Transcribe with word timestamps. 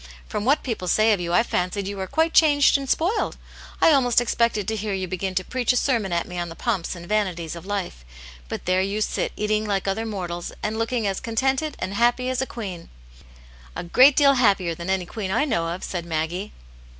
"From 0.27 0.45
what 0.45 0.63
people 0.63 0.87
say 0.87 1.13
of 1.13 1.19
you 1.19 1.31
I 1.31 1.43
fancied 1.43 1.87
you 1.87 1.95
were 1.97 2.07
quite 2.07 2.33
changed 2.33 2.75
and 2.75 2.89
spoiled. 2.89 3.37
I 3.79 3.91
almost 3.91 4.19
expected 4.19 4.67
to 4.67 4.75
hear 4.75 4.93
you 4.95 5.07
begin 5.07 5.35
to 5.35 5.43
preach 5.45 5.71
a 5.71 5.75
sermon 5.77 6.11
at 6.11 6.27
me 6.27 6.39
on 6.39 6.49
the 6.49 6.55
pomps 6.55 6.95
and 6.95 7.07
vanities 7.07 7.55
of 7.55 7.67
life. 7.67 8.03
But 8.49 8.65
thet^ 8.65 8.77
"^om 8.77 8.77
€\^. 8.77 8.77
^^^^Cvw^X^^ 8.77 8.77
174 9.15 9.23
Aunt 9.23 9.33
Janets 9.69 9.85
Hero, 9.85 9.91
other 9.91 10.05
mortals, 10.07 10.51
and 10.63 10.79
looking 10.79 11.05
as 11.05 11.19
contented 11.19 11.75
and 11.77 11.93
happy 11.93 12.31
as 12.31 12.41
a 12.41 12.47
queen/'" 12.47 12.89
A 13.75 13.83
great 13.83 14.15
deal 14.15 14.33
happier 14.33 14.73
than 14.73 14.89
any 14.89 15.05
queen 15.05 15.29
I 15.29 15.45
know 15.45 15.65
of/' 15.65 15.83
said 15.83 16.07
Maggie. 16.07 16.51